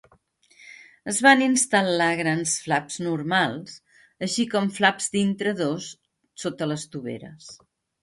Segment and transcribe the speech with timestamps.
[1.11, 3.77] Es van instal·lar grans flaps normals,
[4.31, 5.95] així com flaps d'intradós
[6.47, 7.57] sota les toveres.